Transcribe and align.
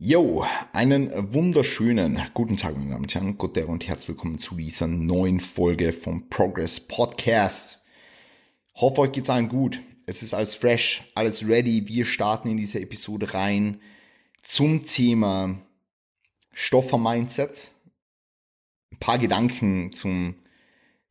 Jo, 0.00 0.46
einen 0.72 1.10
wunderschönen 1.34 2.22
guten 2.32 2.56
Tag, 2.56 2.76
meine 2.76 2.90
Damen 2.90 3.02
und 3.02 3.14
Herren, 3.16 3.36
guten 3.36 3.64
und 3.64 3.88
herzlich 3.88 4.10
willkommen 4.10 4.38
zu 4.38 4.54
dieser 4.54 4.86
neuen 4.86 5.40
Folge 5.40 5.92
vom 5.92 6.28
Progress 6.28 6.78
Podcast. 6.78 7.82
Hoffe, 8.76 9.00
euch 9.00 9.10
geht's 9.10 9.28
allen 9.28 9.48
gut. 9.48 9.82
Es 10.06 10.22
ist 10.22 10.34
alles 10.34 10.54
fresh, 10.54 11.02
alles 11.16 11.48
ready. 11.48 11.88
Wir 11.88 12.04
starten 12.04 12.48
in 12.48 12.58
diese 12.58 12.78
Episode 12.78 13.34
rein 13.34 13.80
zum 14.44 14.84
Thema 14.84 15.58
Stoffer-Mindset. 16.52 17.72
Ein 18.92 18.98
paar 19.00 19.18
Gedanken 19.18 19.90
zum, 19.90 20.36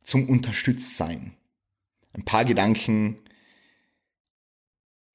zum 0.02 0.30
Unterstütztsein. 0.30 1.36
Ein 2.14 2.24
paar 2.24 2.46
Gedanken 2.46 3.20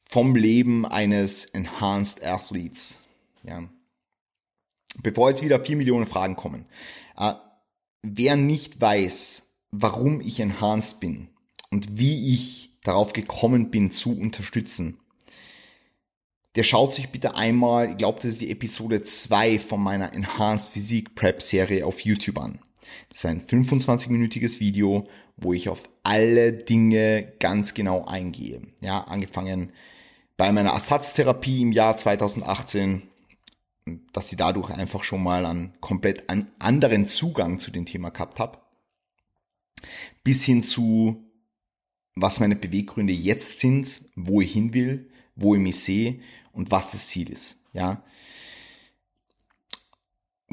vom 0.05 0.35
Leben 0.35 0.85
eines 0.85 1.45
Enhanced 1.45 2.23
Athletes 2.23 3.02
ja. 3.43 3.69
Bevor 5.01 5.29
jetzt 5.29 5.43
wieder 5.43 5.63
vier 5.63 5.75
Millionen 5.75 6.05
Fragen 6.05 6.35
kommen. 6.35 6.65
Äh, 7.17 7.33
wer 8.03 8.35
nicht 8.35 8.79
weiß, 8.79 9.47
warum 9.71 10.21
ich 10.21 10.39
enhanced 10.39 10.99
bin 10.99 11.29
und 11.71 11.97
wie 11.97 12.31
ich 12.31 12.79
darauf 12.83 13.13
gekommen 13.13 13.71
bin 13.71 13.91
zu 13.91 14.17
unterstützen, 14.17 14.99
der 16.55 16.63
schaut 16.63 16.93
sich 16.93 17.09
bitte 17.09 17.35
einmal, 17.35 17.91
ich 17.91 17.97
glaube, 17.97 18.19
das 18.21 18.31
ist 18.31 18.41
die 18.41 18.51
Episode 18.51 19.01
2 19.01 19.57
von 19.57 19.81
meiner 19.81 20.13
Enhanced 20.13 20.71
Physik 20.71 21.15
Prep 21.15 21.41
Serie 21.41 21.85
auf 21.85 22.01
YouTube 22.01 22.37
an. 22.37 22.59
Das 23.09 23.19
ist 23.19 23.25
ein 23.25 23.45
25-minütiges 23.47 24.59
Video, 24.59 25.07
wo 25.35 25.53
ich 25.53 25.69
auf 25.69 25.89
alle 26.03 26.53
Dinge 26.53 27.33
ganz 27.39 27.73
genau 27.73 28.05
eingehe. 28.05 28.61
Ja, 28.81 29.01
angefangen 29.01 29.71
bei 30.37 30.51
meiner 30.51 30.71
Ersatztherapie 30.71 31.61
im 31.61 31.71
Jahr 31.71 31.95
2018, 31.95 33.03
dass 34.13 34.29
sie 34.29 34.35
dadurch 34.35 34.69
einfach 34.69 35.03
schon 35.03 35.23
mal 35.23 35.45
einen 35.45 35.73
komplett 35.81 36.25
anderen 36.59 37.05
Zugang 37.05 37.59
zu 37.59 37.71
dem 37.71 37.85
Thema 37.85 38.09
gehabt 38.09 38.39
habe. 38.39 38.59
Bis 40.23 40.43
hin 40.43 40.63
zu, 40.63 41.23
was 42.15 42.39
meine 42.39 42.55
Beweggründe 42.55 43.13
jetzt 43.13 43.59
sind, 43.59 44.03
wo 44.15 44.41
ich 44.41 44.53
hin 44.53 44.73
will, 44.73 45.09
wo 45.35 45.55
ich 45.55 45.61
mich 45.61 45.79
sehe 45.79 46.19
und 46.53 46.71
was 46.71 46.91
das 46.91 47.07
Ziel 47.07 47.29
ist. 47.29 47.59
Ja. 47.73 48.03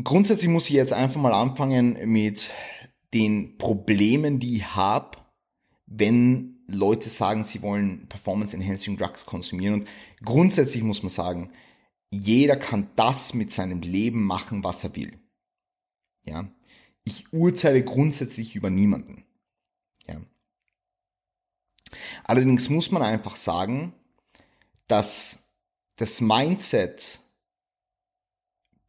Grundsätzlich 0.03 0.49
muss 0.49 0.69
ich 0.69 0.77
jetzt 0.77 0.93
einfach 0.93 1.21
mal 1.21 1.35
anfangen 1.35 1.99
mit 2.11 2.51
den 3.13 3.59
Problemen, 3.59 4.41
die 4.41 4.57
ich 4.57 4.75
habe, 4.75 5.19
wenn 5.87 6.61
Leute 6.67 7.09
sagen, 7.09 7.45
sie 7.45 7.63
wollen 7.63 8.07
Performance 8.09 8.57
Enhancing 8.57 8.97
Drugs 8.97 9.27
konsumieren. 9.27 9.81
Und 9.81 9.89
grundsätzlich 10.25 10.83
muss 10.83 11.03
man 11.03 11.11
sagen, 11.11 11.51
jeder 12.11 12.57
kann 12.57 12.91
das 12.97 13.35
mit 13.35 13.53
seinem 13.53 13.83
Leben 13.83 14.25
machen, 14.25 14.65
was 14.65 14.85
er 14.85 14.97
will. 14.97 15.19
Ja. 16.25 16.51
Ich 17.05 17.33
urteile 17.33 17.83
grundsätzlich 17.83 18.57
über 18.57 18.69
niemanden. 18.69 19.25
Ja. 20.07 20.21
Allerdings 22.25 22.69
muss 22.69 22.91
man 22.91 23.03
einfach 23.03 23.37
sagen, 23.37 23.95
dass 24.87 25.45
das 25.97 26.21
Mindset, 26.21 27.21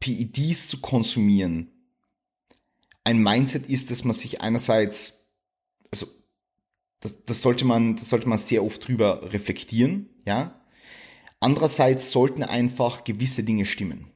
PEDs 0.00 0.68
zu 0.68 0.80
konsumieren, 0.80 1.70
ein 3.04 3.22
Mindset 3.22 3.66
ist, 3.68 3.90
dass 3.90 4.04
man 4.04 4.14
sich 4.14 4.40
einerseits, 4.40 5.28
also 5.90 6.06
das, 7.00 7.24
das 7.24 7.42
sollte 7.42 7.64
man, 7.64 7.96
das 7.96 8.08
sollte 8.08 8.28
man 8.28 8.38
sehr 8.38 8.64
oft 8.64 8.86
drüber 8.86 9.32
reflektieren, 9.32 10.08
ja. 10.24 10.58
Andererseits 11.42 12.12
sollten 12.12 12.44
einfach 12.44 13.02
gewisse 13.02 13.42
Dinge 13.42 13.66
stimmen. 13.66 14.12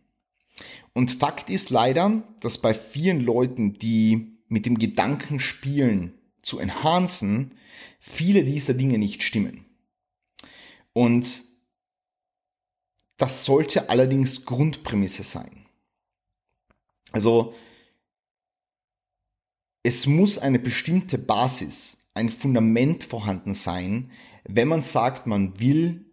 Und 0.93 1.11
Fakt 1.11 1.51
ist 1.51 1.71
leider, 1.71 2.23
dass 2.39 2.59
bei 2.59 2.73
vielen 2.73 3.21
Leuten, 3.21 3.81
die 3.81 4.39
mit 4.47 4.65
dem 4.65 4.79
Gedanken 4.79 5.41
spielen, 5.41 6.15
zu 6.43 6.61
enhancen, 6.61 7.59
viele 7.99 8.45
dieser 8.45 8.75
Dinge 8.75 8.99
nicht 8.99 9.25
stimmen. 9.25 9.67
Und 10.93 11.43
das 13.17 13.45
sollte 13.45 13.91
allerdings 13.91 14.45
Grundprämisse 14.45 15.25
sein. 15.25 15.67
Also 17.11 17.55
es 19.83 20.06
muss 20.06 20.39
eine 20.39 20.61
bestimmte 20.61 21.19
Basis, 21.19 22.09
ein 22.15 22.29
Fundament 22.29 23.03
vorhanden 23.03 23.55
sein, 23.55 24.12
wenn 24.45 24.69
man 24.69 24.83
sagt, 24.83 25.27
man 25.27 25.59
will 25.59 26.06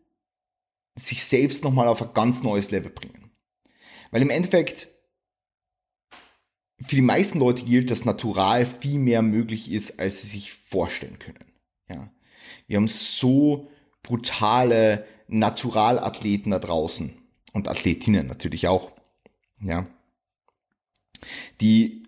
sich 0.96 1.24
selbst 1.24 1.64
nochmal 1.64 1.88
auf 1.88 2.02
ein 2.02 2.14
ganz 2.14 2.44
neues 2.44 2.72
Level 2.72 2.92
bringen. 2.92 3.31
Weil 4.12 4.22
im 4.22 4.30
Endeffekt 4.30 4.90
für 6.86 6.96
die 6.96 7.02
meisten 7.02 7.40
Leute 7.40 7.64
gilt, 7.64 7.92
dass 7.92 8.06
natural 8.06 8.66
viel 8.66 9.00
mehr 9.00 9.22
möglich 9.22 9.72
ist, 9.72 10.00
als 10.00 10.22
sie 10.22 10.28
sich 10.28 10.54
vorstellen 10.54 11.20
können. 11.20 11.46
Ja. 11.90 12.12
Wir 12.68 12.78
haben 12.78 12.88
so 12.88 13.70
brutale 14.02 15.08
Naturalathleten 15.28 16.52
da 16.52 16.59
draußen 16.59 17.18
und 17.54 17.68
Athletinnen 17.68 18.28
natürlich 18.28 18.68
auch, 18.68 18.92
ja, 19.62 19.88
die 21.62 22.04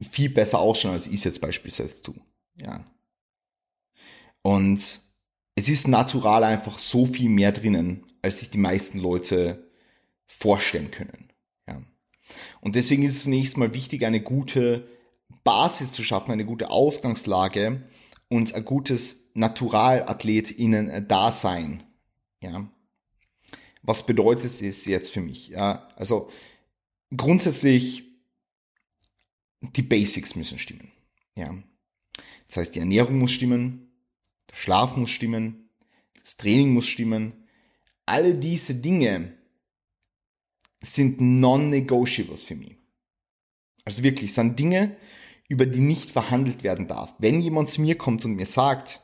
viel 0.00 0.30
besser 0.30 0.58
ausschauen, 0.58 0.92
als 0.92 1.06
ich 1.06 1.24
jetzt 1.24 1.40
beispielsweise 1.40 2.02
tue, 2.02 2.20
ja. 2.56 2.84
Und 4.42 4.78
es 5.54 5.68
ist 5.68 5.88
natural 5.88 6.44
einfach 6.44 6.78
so 6.78 7.06
viel 7.06 7.28
mehr 7.28 7.52
drinnen, 7.52 8.06
als 8.22 8.38
sich 8.38 8.50
die 8.50 8.58
meisten 8.58 8.98
Leute 8.98 9.70
vorstellen 10.26 10.90
können. 10.90 11.32
Ja. 11.66 11.82
Und 12.60 12.76
deswegen 12.76 13.02
ist 13.02 13.16
es 13.16 13.22
zunächst 13.24 13.56
mal 13.56 13.74
wichtig, 13.74 14.04
eine 14.04 14.22
gute 14.22 14.86
Basis 15.44 15.92
zu 15.92 16.04
schaffen, 16.04 16.32
eine 16.32 16.44
gute 16.44 16.70
Ausgangslage 16.70 17.82
und 18.28 18.54
ein 18.54 18.64
gutes 18.64 19.30
Naturalathlet-Innen-Dasein. 19.34 21.84
Ja. 22.42 22.70
Was 23.82 24.06
bedeutet 24.06 24.62
es 24.62 24.86
jetzt 24.86 25.12
für 25.12 25.20
mich? 25.20 25.48
Ja, 25.48 25.88
also 25.96 26.30
grundsätzlich 27.16 28.04
die 29.60 29.82
Basics 29.82 30.36
müssen 30.36 30.58
stimmen. 30.58 30.90
Ja. 31.36 31.54
Das 32.46 32.56
heißt, 32.56 32.74
die 32.74 32.80
Ernährung 32.80 33.18
muss 33.18 33.32
stimmen, 33.32 33.92
der 34.50 34.56
Schlaf 34.56 34.96
muss 34.96 35.10
stimmen, 35.10 35.68
das 36.20 36.36
Training 36.36 36.72
muss 36.72 36.86
stimmen. 36.86 37.39
Alle 38.10 38.34
diese 38.34 38.74
Dinge 38.74 39.34
sind 40.80 41.20
non-negotiables 41.20 42.42
für 42.42 42.56
mich. 42.56 42.76
Also 43.84 44.02
wirklich, 44.02 44.34
sind 44.34 44.58
Dinge, 44.58 44.96
über 45.48 45.64
die 45.64 45.78
nicht 45.78 46.10
verhandelt 46.10 46.64
werden 46.64 46.88
darf. 46.88 47.14
Wenn 47.18 47.40
jemand 47.40 47.70
zu 47.70 47.80
mir 47.80 47.96
kommt 47.96 48.24
und 48.24 48.34
mir 48.34 48.46
sagt, 48.46 49.00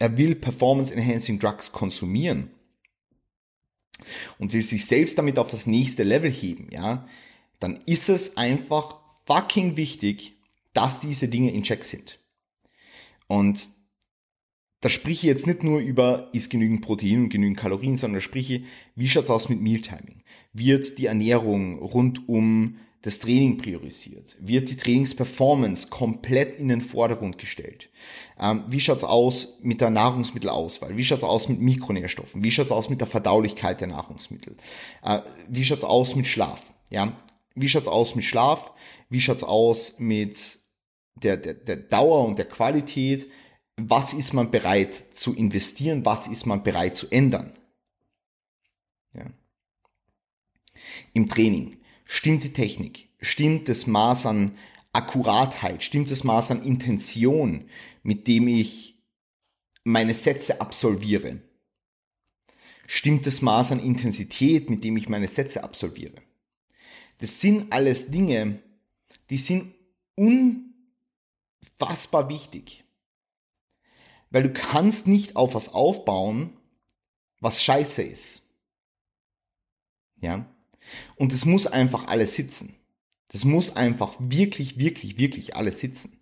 er 0.00 0.18
will 0.18 0.34
Performance 0.34 0.92
Enhancing 0.92 1.38
Drugs 1.38 1.70
konsumieren 1.70 2.50
und 4.38 4.52
will 4.52 4.62
sich 4.62 4.84
selbst 4.84 5.16
damit 5.16 5.38
auf 5.38 5.48
das 5.48 5.68
nächste 5.68 6.02
Level 6.02 6.32
heben, 6.32 6.68
ja, 6.72 7.06
dann 7.60 7.80
ist 7.86 8.08
es 8.08 8.36
einfach 8.36 8.98
fucking 9.24 9.76
wichtig, 9.76 10.34
dass 10.72 10.98
diese 10.98 11.28
Dinge 11.28 11.52
in 11.52 11.62
Check 11.62 11.84
sind. 11.84 12.18
Und 13.28 13.70
da 14.80 14.88
spreche 14.88 15.12
ich 15.14 15.22
jetzt 15.22 15.46
nicht 15.46 15.62
nur 15.62 15.80
über, 15.80 16.28
ist 16.32 16.50
genügend 16.50 16.82
Protein 16.82 17.24
und 17.24 17.28
genügend 17.30 17.56
Kalorien, 17.56 17.96
sondern 17.96 18.16
da 18.16 18.20
spreche 18.20 18.56
ich, 18.56 18.64
wie 18.94 19.08
schaut's 19.08 19.30
aus 19.30 19.48
mit 19.48 19.60
Mealtiming? 19.60 20.22
Wird 20.52 20.98
die 20.98 21.06
Ernährung 21.06 21.78
rund 21.78 22.28
um 22.28 22.76
das 23.02 23.18
Training 23.20 23.56
priorisiert? 23.56 24.36
Wird 24.40 24.68
die 24.68 24.76
Trainingsperformance 24.76 25.88
komplett 25.88 26.56
in 26.56 26.68
den 26.68 26.80
Vordergrund 26.80 27.38
gestellt? 27.38 27.88
Ähm, 28.38 28.64
wie 28.68 28.80
schaut's 28.80 29.04
aus 29.04 29.58
mit 29.62 29.80
der 29.80 29.90
Nahrungsmittelauswahl? 29.90 30.96
Wie 30.96 31.04
schaut's 31.04 31.24
aus 31.24 31.48
mit 31.48 31.60
Mikronährstoffen? 31.60 32.44
Wie 32.44 32.50
schaut's 32.50 32.72
aus 32.72 32.90
mit 32.90 33.00
der 33.00 33.06
Verdaulichkeit 33.06 33.80
der 33.80 33.88
Nahrungsmittel? 33.88 34.56
Äh, 35.02 35.20
wie 35.48 35.64
schaut's 35.64 35.84
aus 35.84 36.16
mit 36.16 36.26
Schlaf? 36.26 36.72
Ja, 36.90 37.16
wie 37.54 37.68
schaut's 37.68 37.88
aus 37.88 38.14
mit 38.14 38.24
Schlaf? 38.24 38.72
Wie 39.08 39.20
schaut's 39.20 39.44
aus 39.44 39.98
mit 39.98 40.58
der, 41.14 41.36
der, 41.38 41.54
der 41.54 41.76
Dauer 41.76 42.26
und 42.26 42.38
der 42.38 42.46
Qualität 42.46 43.26
was 43.76 44.14
ist 44.14 44.32
man 44.32 44.50
bereit 44.50 45.14
zu 45.14 45.34
investieren, 45.34 46.04
was 46.04 46.26
ist 46.26 46.46
man 46.46 46.62
bereit 46.62 46.96
zu 46.96 47.08
ändern. 47.10 47.52
Ja. 49.12 49.30
Im 51.12 51.28
Training 51.28 51.78
stimmt 52.04 52.44
die 52.44 52.52
Technik, 52.52 53.08
stimmt 53.20 53.68
das 53.68 53.86
Maß 53.86 54.26
an 54.26 54.56
Akkuratheit, 54.92 55.82
stimmt 55.82 56.10
das 56.10 56.24
Maß 56.24 56.52
an 56.52 56.62
Intention, 56.62 57.68
mit 58.02 58.26
dem 58.26 58.48
ich 58.48 58.98
meine 59.84 60.14
Sätze 60.14 60.60
absolviere. 60.60 61.40
Stimmt 62.86 63.26
das 63.26 63.42
Maß 63.42 63.72
an 63.72 63.80
Intensität, 63.80 64.70
mit 64.70 64.84
dem 64.84 64.96
ich 64.96 65.08
meine 65.08 65.28
Sätze 65.28 65.64
absolviere. 65.64 66.22
Das 67.18 67.40
sind 67.40 67.72
alles 67.72 68.10
Dinge, 68.10 68.62
die 69.28 69.38
sind 69.38 69.74
unfassbar 70.14 72.28
wichtig. 72.28 72.85
Weil 74.30 74.42
du 74.42 74.52
kannst 74.52 75.06
nicht 75.06 75.36
auf 75.36 75.54
was 75.54 75.68
aufbauen, 75.72 76.56
was 77.40 77.62
scheiße 77.62 78.02
ist. 78.02 78.42
Ja? 80.20 80.46
Und 81.16 81.32
es 81.32 81.44
muss 81.44 81.66
einfach 81.66 82.06
alles 82.06 82.34
sitzen. 82.34 82.76
Das 83.28 83.44
muss 83.44 83.76
einfach 83.76 84.14
wirklich, 84.18 84.78
wirklich, 84.78 85.18
wirklich 85.18 85.56
alles 85.56 85.80
sitzen. 85.80 86.20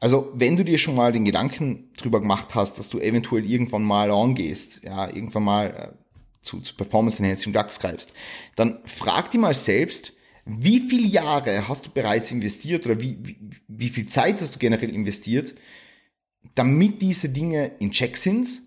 Also, 0.00 0.32
wenn 0.34 0.56
du 0.56 0.64
dir 0.64 0.78
schon 0.78 0.94
mal 0.94 1.12
den 1.12 1.24
Gedanken 1.24 1.92
drüber 1.96 2.20
gemacht 2.20 2.54
hast, 2.54 2.78
dass 2.78 2.88
du 2.88 3.00
eventuell 3.00 3.44
irgendwann 3.44 3.82
mal 3.82 4.10
angehst, 4.10 4.82
ja, 4.84 5.08
irgendwann 5.08 5.42
mal 5.42 5.66
äh, 5.66 6.42
zu, 6.42 6.60
zu 6.60 6.76
Performance 6.76 7.18
Enhancing 7.18 7.52
Drugs 7.52 7.80
greifst, 7.80 8.12
dann 8.54 8.78
frag 8.84 9.30
dir 9.32 9.38
mal 9.38 9.54
selbst, 9.54 10.12
wie 10.44 10.80
viele 10.80 11.06
Jahre 11.06 11.68
hast 11.68 11.86
du 11.86 11.90
bereits 11.90 12.30
investiert 12.30 12.86
oder 12.86 13.00
wie, 13.00 13.18
wie, 13.22 13.38
wie 13.66 13.88
viel 13.88 14.06
Zeit 14.06 14.40
hast 14.40 14.54
du 14.54 14.58
generell 14.58 14.90
investiert, 14.90 15.54
damit 16.54 17.02
diese 17.02 17.28
Dinge 17.28 17.72
in 17.78 17.90
Check 17.90 18.16
sind 18.16 18.62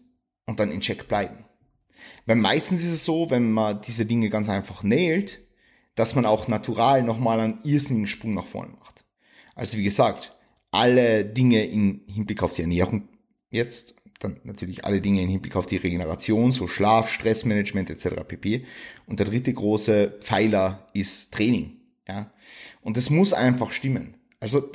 und 0.46 0.60
dann 0.60 0.72
in 0.72 0.82
Check 0.82 1.08
bleiben? 1.08 1.46
Weil 2.26 2.36
meistens 2.36 2.82
ist 2.84 2.94
es 2.94 3.06
so, 3.06 3.30
wenn 3.30 3.52
man 3.52 3.82
diese 3.82 4.06
Dinge 4.06 4.30
ganz 4.30 4.50
einfach 4.50 4.84
nailt, 4.84 5.42
dass 5.96 6.16
man 6.16 6.26
auch 6.26 6.48
natural 6.48 7.04
nochmal 7.04 7.40
einen 7.40 7.60
irrsinnigen 7.64 8.08
Sprung 8.08 8.34
nach 8.34 8.48
vorne 8.48 8.74
macht. 8.80 9.04
Also 9.56 9.78
wie 9.78 9.84
gesagt, 9.84 10.36
alle 10.72 11.26
Dinge 11.26 11.66
im 11.66 12.02
Hinblick 12.08 12.44
auf 12.44 12.54
die 12.54 12.62
Ernährung 12.62 13.10
jetzt, 13.50 13.96
dann 14.20 14.40
natürlich 14.44 14.86
alle 14.86 15.02
Dinge 15.02 15.22
im 15.22 15.30
Hinblick 15.30 15.56
auf 15.56 15.66
die 15.66 15.78
Regeneration, 15.78 16.52
so 16.52 16.68
Schlaf, 16.68 17.10
Stressmanagement 17.10 17.90
etc. 17.90 18.24
pp. 18.28 18.66
Und 19.08 19.20
der 19.20 19.26
dritte 19.26 19.54
große 19.54 20.20
Pfeiler 20.22 20.88
ist 20.94 21.34
Training. 21.34 21.78
Ja? 22.08 22.32
Und 22.82 22.98
es 22.98 23.10
muss 23.10 23.34
einfach 23.34 23.72
stimmen. 23.72 24.16
Also 24.40 24.72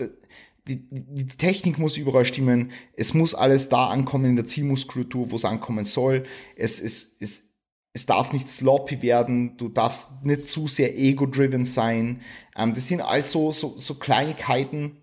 die, 0.69 0.89
die 0.91 1.27
Technik 1.27 1.79
muss 1.79 1.97
überall 1.97 2.25
stimmen. 2.25 2.73
Es 2.95 3.15
muss 3.15 3.35
alles 3.35 3.69
da 3.69 3.89
ankommen 3.89 4.25
in 4.27 4.37
der 4.37 4.47
Zielmuskulatur, 4.47 5.31
wo 5.31 5.37
es 5.37 5.45
ankommen 5.45 5.85
soll. 5.85 6.25
Es, 6.57 6.81
es, 6.81 7.17
es, 7.21 7.45
es 7.93 8.07
darf 8.07 8.33
nicht 8.33 8.49
sloppy 8.49 9.01
werden. 9.03 9.57
Du 9.57 9.69
darfst 9.69 10.25
nicht 10.25 10.49
zu 10.49 10.67
sehr 10.67 10.99
ego-driven 10.99 11.65
sein. 11.65 12.21
Ähm, 12.57 12.75
das 12.75 12.89
sind 12.89 13.01
also 13.01 13.53
so, 13.53 13.79
so 13.79 13.95
Kleinigkeiten, 13.95 14.97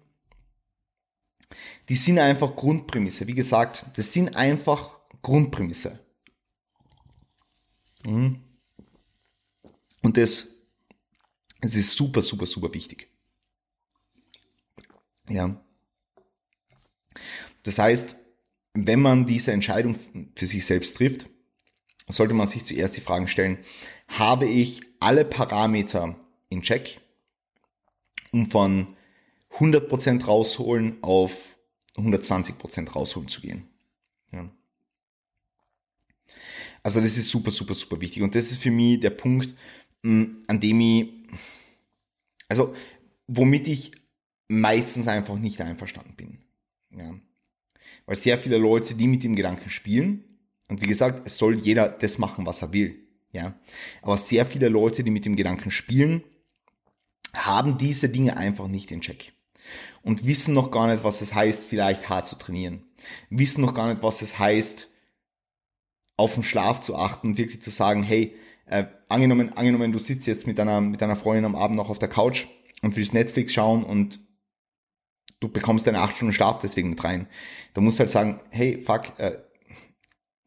die 1.89 1.95
sind 1.95 2.19
einfach 2.19 2.55
Grundprämisse. 2.55 3.27
Wie 3.27 3.33
gesagt, 3.33 3.85
das 3.95 4.11
sind 4.11 4.35
einfach 4.35 4.99
Grundprämisse. 5.21 5.99
Mhm. 8.05 8.41
Und 10.01 10.17
das, 10.17 10.47
das 11.61 11.75
ist 11.75 11.91
super, 11.91 12.21
super, 12.21 12.45
super 12.45 12.73
wichtig. 12.73 13.12
Ja. 15.29 15.61
Das 17.63 17.79
heißt, 17.79 18.17
wenn 18.73 19.01
man 19.01 19.25
diese 19.25 19.51
Entscheidung 19.51 19.95
für 20.35 20.47
sich 20.47 20.65
selbst 20.65 20.97
trifft, 20.97 21.27
sollte 22.07 22.33
man 22.33 22.47
sich 22.47 22.65
zuerst 22.65 22.97
die 22.97 23.01
Fragen 23.01 23.27
stellen, 23.27 23.59
habe 24.07 24.47
ich 24.47 24.81
alle 24.99 25.25
Parameter 25.25 26.15
in 26.49 26.61
Check, 26.61 26.99
um 28.31 28.49
von 28.49 28.95
100% 29.57 30.25
rausholen 30.25 30.97
auf 31.01 31.57
120% 31.95 32.91
rausholen 32.91 33.29
zu 33.29 33.41
gehen. 33.41 33.67
Ja. 34.31 34.49
Also 36.81 36.99
das 36.99 37.17
ist 37.17 37.29
super, 37.29 37.51
super, 37.51 37.75
super 37.75 38.01
wichtig. 38.01 38.23
Und 38.23 38.35
das 38.35 38.51
ist 38.51 38.61
für 38.61 38.71
mich 38.71 38.99
der 38.99 39.11
Punkt, 39.11 39.55
an 40.03 40.59
dem 40.59 40.79
ich, 40.81 41.09
also 42.49 42.73
womit 43.27 43.67
ich 43.67 43.91
meistens 44.47 45.07
einfach 45.07 45.37
nicht 45.37 45.61
einverstanden 45.61 46.15
bin. 46.15 46.39
Ja. 46.91 47.13
Weil 48.05 48.15
sehr 48.15 48.37
viele 48.37 48.57
Leute, 48.57 48.95
die 48.95 49.07
mit 49.07 49.23
dem 49.23 49.35
Gedanken 49.35 49.69
spielen, 49.69 50.23
und 50.69 50.81
wie 50.81 50.87
gesagt, 50.87 51.27
es 51.27 51.37
soll 51.37 51.55
jeder 51.55 51.89
das 51.89 52.17
machen, 52.17 52.45
was 52.45 52.61
er 52.61 52.73
will. 52.73 52.95
Ja. 53.31 53.55
Aber 54.01 54.17
sehr 54.17 54.45
viele 54.45 54.69
Leute, 54.69 55.03
die 55.03 55.11
mit 55.11 55.25
dem 55.25 55.35
Gedanken 55.35 55.71
spielen, 55.71 56.23
haben 57.33 57.77
diese 57.77 58.09
Dinge 58.09 58.37
einfach 58.37 58.67
nicht 58.67 58.91
in 58.91 59.01
Check. 59.01 59.33
Und 60.01 60.25
wissen 60.25 60.53
noch 60.53 60.71
gar 60.71 60.91
nicht, 60.91 61.03
was 61.03 61.21
es 61.21 61.33
heißt, 61.33 61.65
vielleicht 61.65 62.09
hart 62.09 62.27
zu 62.27 62.35
trainieren. 62.35 62.83
Wissen 63.29 63.61
noch 63.61 63.73
gar 63.73 63.91
nicht, 63.91 64.03
was 64.03 64.21
es 64.21 64.37
heißt, 64.37 64.89
auf 66.17 66.35
den 66.35 66.43
Schlaf 66.43 66.81
zu 66.81 66.95
achten 66.95 67.29
und 67.29 67.37
wirklich 67.37 67.61
zu 67.61 67.69
sagen, 67.69 68.03
hey, 68.03 68.35
äh, 68.65 68.85
angenommen, 69.09 69.53
angenommen, 69.53 69.91
du 69.91 69.99
sitzt 69.99 70.27
jetzt 70.27 70.47
mit 70.47 70.57
deiner, 70.57 70.81
mit 70.81 71.01
deiner 71.01 71.15
Freundin 71.15 71.45
am 71.45 71.55
Abend 71.55 71.77
noch 71.77 71.89
auf 71.89 71.99
der 71.99 72.09
Couch 72.09 72.47
und 72.81 72.95
willst 72.95 73.13
Netflix 73.13 73.53
schauen 73.53 73.83
und 73.83 74.19
du 75.43 75.49
bekommst 75.49 75.85
deine 75.85 75.99
acht 75.99 76.15
Stunden 76.15 76.33
Schlaf 76.33 76.59
deswegen 76.59 76.91
mit 76.91 77.03
rein. 77.03 77.27
Da 77.73 77.81
musst 77.81 77.99
halt 77.99 78.09
sagen, 78.09 78.39
hey, 78.49 78.81
fuck, 78.81 79.19
äh, 79.19 79.43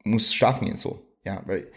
muss 0.04 0.34
schlafen 0.34 0.66
gehen 0.66 0.78
so. 0.78 1.06
Ja, 1.22 1.43
weil 1.46 1.70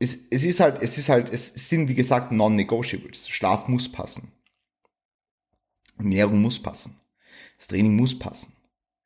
es, 0.00 0.18
es 0.30 0.42
ist 0.42 0.58
halt, 0.58 0.82
es 0.82 0.98
ist 0.98 1.08
halt, 1.08 1.30
es 1.30 1.48
sind 1.68 1.88
wie 1.88 1.94
gesagt 1.94 2.32
non-negotiables. 2.32 3.28
Schlaf 3.28 3.68
muss 3.68 3.90
passen. 3.90 4.32
Ernährung 5.98 6.40
muss 6.40 6.60
passen. 6.60 7.00
Das 7.56 7.68
Training 7.68 7.94
muss 7.94 8.18
passen. 8.18 8.56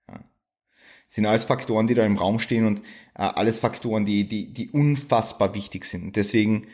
Ja. 0.08 0.14
Das 0.14 1.14
sind 1.14 1.26
alles 1.26 1.44
Faktoren, 1.44 1.86
die 1.86 1.94
da 1.94 2.06
im 2.06 2.16
Raum 2.16 2.38
stehen 2.38 2.64
und 2.64 2.80
äh, 3.14 3.22
alles 3.22 3.58
Faktoren, 3.58 4.06
die, 4.06 4.26
die, 4.26 4.54
die 4.54 4.70
unfassbar 4.70 5.54
wichtig 5.54 5.84
sind. 5.84 6.16
Deswegen 6.16 6.66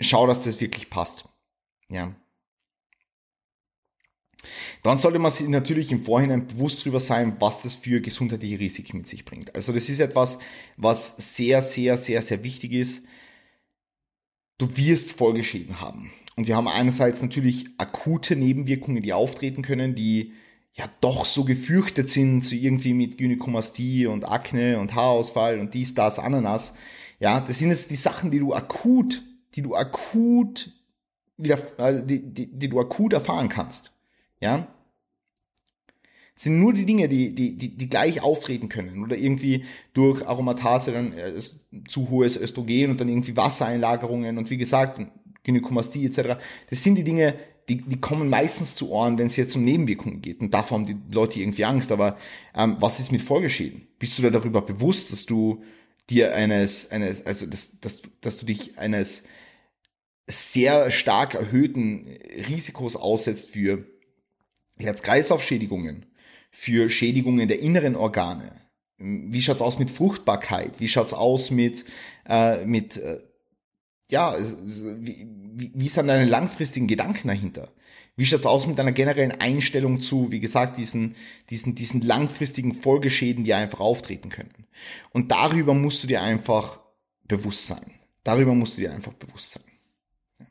schau, 0.00 0.26
dass 0.26 0.42
das 0.42 0.60
wirklich 0.60 0.90
passt. 0.90 1.28
Ja. 1.88 2.16
Dann 4.82 4.98
sollte 4.98 5.18
man 5.18 5.30
sich 5.30 5.48
natürlich 5.48 5.92
im 5.92 6.02
Vorhinein 6.02 6.46
bewusst 6.46 6.80
darüber 6.82 7.00
sein, 7.00 7.36
was 7.38 7.62
das 7.62 7.76
für 7.76 8.00
gesundheitliche 8.00 8.58
Risiken 8.58 8.98
mit 8.98 9.08
sich 9.08 9.24
bringt. 9.24 9.54
Also 9.54 9.72
das 9.72 9.88
ist 9.88 10.00
etwas, 10.00 10.38
was 10.76 11.16
sehr, 11.36 11.62
sehr, 11.62 11.96
sehr, 11.96 12.22
sehr 12.22 12.42
wichtig 12.42 12.72
ist. 12.72 13.04
Du 14.58 14.76
wirst 14.76 15.12
Folgeschäden 15.12 15.80
haben. 15.80 16.12
Und 16.36 16.46
wir 16.46 16.56
haben 16.56 16.68
einerseits 16.68 17.22
natürlich 17.22 17.66
akute 17.78 18.36
Nebenwirkungen, 18.36 19.02
die 19.02 19.12
auftreten 19.12 19.62
können, 19.62 19.94
die 19.94 20.32
ja 20.74 20.86
doch 21.00 21.24
so 21.24 21.44
gefürchtet 21.44 22.10
sind, 22.10 22.42
so 22.42 22.54
irgendwie 22.54 22.94
mit 22.94 23.18
Gynäkomastie 23.18 24.06
und 24.06 24.24
Akne 24.24 24.78
und 24.78 24.94
Haarausfall 24.94 25.58
und 25.58 25.74
dies, 25.74 25.94
das, 25.94 26.18
Ananas. 26.18 26.74
Ja, 27.20 27.40
das 27.40 27.58
sind 27.58 27.70
jetzt 27.70 27.90
die 27.90 27.96
Sachen, 27.96 28.30
die 28.30 28.38
du 28.38 28.54
akut, 28.54 29.22
die 29.54 29.62
du 29.62 29.76
akut 29.76 30.72
wieder, 31.36 31.58
äh, 31.78 32.02
die, 32.04 32.22
die, 32.32 32.46
die 32.46 32.68
du 32.68 32.80
akut 32.80 33.12
erfahren 33.12 33.48
kannst. 33.48 33.91
Ja? 34.42 34.68
sind 36.34 36.58
nur 36.58 36.72
die 36.72 36.86
Dinge, 36.86 37.08
die, 37.08 37.34
die, 37.34 37.56
die, 37.56 37.76
die 37.76 37.88
gleich 37.88 38.22
auftreten 38.22 38.68
können 38.68 39.02
oder 39.02 39.16
irgendwie 39.16 39.64
durch 39.92 40.26
Aromatase 40.26 40.92
dann 40.92 41.12
äh, 41.12 41.34
zu 41.88 42.10
hohes 42.10 42.36
Östrogen 42.36 42.90
und 42.90 43.00
dann 43.00 43.08
irgendwie 43.08 43.36
Wassereinlagerungen 43.36 44.38
und 44.38 44.50
wie 44.50 44.56
gesagt, 44.56 45.00
Gynäkomastie 45.44 46.06
etc. 46.06 46.40
Das 46.70 46.82
sind 46.82 46.96
die 46.96 47.04
Dinge, 47.04 47.34
die, 47.68 47.76
die 47.76 48.00
kommen 48.00 48.28
meistens 48.28 48.74
zu 48.74 48.90
Ohren, 48.90 49.18
wenn 49.18 49.26
es 49.26 49.36
jetzt 49.36 49.54
um 49.54 49.64
Nebenwirkungen 49.64 50.20
geht. 50.20 50.40
Und 50.40 50.52
davor 50.52 50.78
haben 50.78 50.86
die 50.86 50.96
Leute 51.14 51.40
irgendwie 51.40 51.64
Angst. 51.64 51.92
Aber 51.92 52.16
ähm, 52.56 52.76
was 52.80 52.98
ist 52.98 53.12
mit 53.12 53.22
Folgeschäden? 53.22 53.86
Bist 53.98 54.18
du 54.18 54.22
dir 54.22 54.30
darüber 54.30 54.62
bewusst, 54.62 55.12
dass 55.12 55.26
du 55.26 55.62
dir 56.10 56.34
eines, 56.34 56.90
eines, 56.90 57.24
also 57.24 57.46
dass, 57.46 57.78
dass, 57.78 58.02
dass 58.20 58.38
du 58.38 58.46
dich 58.46 58.78
eines 58.78 59.24
sehr 60.26 60.90
stark 60.90 61.34
erhöhten 61.34 62.08
Risikos 62.48 62.96
aussetzt 62.96 63.50
für 63.50 63.84
Herz-Kreislauf-Schädigungen, 64.84 66.06
für 66.50 66.88
Schädigungen 66.88 67.48
der 67.48 67.60
inneren 67.60 67.96
Organe. 67.96 68.52
Wie 68.98 69.42
schaut's 69.42 69.62
aus 69.62 69.78
mit 69.78 69.90
Fruchtbarkeit? 69.90 70.78
Wie 70.78 70.88
schaut's 70.88 71.12
aus 71.12 71.50
mit, 71.50 71.84
äh, 72.28 72.64
mit 72.64 72.98
äh, 72.98 73.20
ja, 74.10 74.36
wie, 74.38 75.26
wie, 75.74 75.88
sind 75.88 76.06
deine 76.06 76.28
langfristigen 76.28 76.86
Gedanken 76.86 77.28
dahinter? 77.28 77.72
Wie 78.14 78.26
schaut's 78.26 78.46
aus 78.46 78.66
mit 78.66 78.78
deiner 78.78 78.92
generellen 78.92 79.32
Einstellung 79.32 80.00
zu, 80.00 80.30
wie 80.30 80.40
gesagt, 80.40 80.76
diesen, 80.76 81.16
diesen, 81.48 81.74
diesen 81.74 82.02
langfristigen 82.02 82.74
Folgeschäden, 82.74 83.42
die 83.42 83.54
einfach 83.54 83.80
auftreten 83.80 84.28
können? 84.28 84.66
Und 85.10 85.32
darüber 85.32 85.72
musst 85.72 86.02
du 86.02 86.06
dir 86.06 86.20
einfach 86.20 86.80
bewusst 87.26 87.66
sein. 87.66 87.98
Darüber 88.22 88.54
musst 88.54 88.76
du 88.76 88.82
dir 88.82 88.92
einfach 88.92 89.14
bewusst 89.14 89.52
sein. 89.52 90.46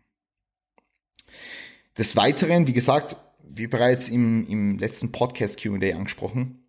Des 1.98 2.16
Weiteren, 2.16 2.68
wie 2.68 2.74
gesagt, 2.74 3.16
wie 3.54 3.68
bereits 3.68 4.10
im, 4.10 4.48
im 4.48 4.78
letzten 4.78 5.12
Podcast 5.12 5.60
QA 5.62 5.96
angesprochen, 5.96 6.62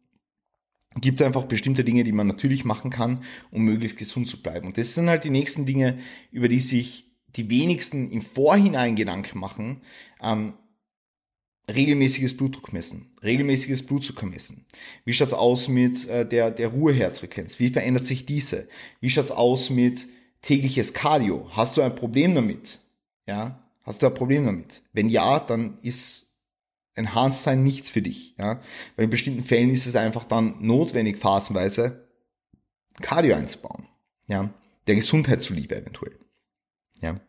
gibt 1.00 1.20
es 1.20 1.26
einfach 1.26 1.44
bestimmte 1.44 1.84
Dinge, 1.84 2.04
die 2.04 2.12
man 2.12 2.26
natürlich 2.26 2.64
machen 2.64 2.90
kann, 2.90 3.24
um 3.50 3.62
möglichst 3.62 3.98
gesund 3.98 4.28
zu 4.28 4.42
bleiben. 4.42 4.66
Und 4.66 4.78
das 4.78 4.94
sind 4.94 5.08
halt 5.08 5.24
die 5.24 5.30
nächsten 5.30 5.64
Dinge, 5.64 5.98
über 6.30 6.48
die 6.48 6.60
sich 6.60 7.10
die 7.36 7.48
wenigsten 7.48 8.10
im 8.10 8.20
Vorhinein 8.20 8.94
Gedanken 8.94 9.38
machen. 9.38 9.80
Ähm, 10.20 10.54
regelmäßiges 11.72 12.36
Blutdruck 12.36 12.72
messen, 12.72 13.12
regelmäßiges 13.22 13.86
Blutzucker 13.86 14.26
messen. 14.26 14.66
Wie 15.04 15.12
schaut's 15.12 15.32
aus 15.32 15.68
mit 15.68 16.06
äh, 16.08 16.26
der, 16.26 16.50
der 16.50 16.68
Ruheherzfrequenz? 16.68 17.58
Wie 17.58 17.70
verändert 17.70 18.06
sich 18.06 18.26
diese? 18.26 18.68
Wie 19.00 19.10
schaut's 19.10 19.30
aus 19.30 19.70
mit 19.70 20.06
tägliches 20.42 20.92
Cardio? 20.92 21.48
Hast 21.52 21.76
du 21.76 21.82
ein 21.82 21.94
Problem 21.94 22.34
damit? 22.34 22.80
Ja, 23.26 23.62
hast 23.82 24.02
du 24.02 24.06
ein 24.06 24.14
Problem 24.14 24.44
damit? 24.44 24.82
Wenn 24.92 25.08
ja, 25.08 25.38
dann 25.38 25.78
ist 25.82 26.31
Enhanced 26.94 27.42
sein 27.42 27.62
nichts 27.62 27.90
für 27.90 28.02
dich. 28.02 28.34
Ja? 28.38 28.60
Weil 28.96 29.04
in 29.04 29.10
bestimmten 29.10 29.42
Fällen 29.42 29.70
ist 29.70 29.86
es 29.86 29.96
einfach 29.96 30.24
dann 30.24 30.56
notwendig, 30.60 31.18
phasenweise 31.18 32.08
Cardio 33.00 33.34
einzubauen. 33.34 33.86
Ja? 34.26 34.50
Der 34.86 34.94
Gesundheit 34.94 35.42
zuliebe 35.42 35.76
eventuell. 35.76 36.18
Ja? 37.00 37.20